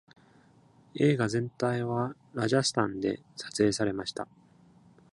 [0.95, 4.27] 映画全体はラジャスタンで撮影されました。